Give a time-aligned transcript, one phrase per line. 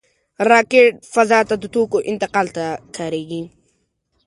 [0.49, 2.65] راکټ فضا ته د توکو انتقال ته
[2.95, 3.41] کارېږي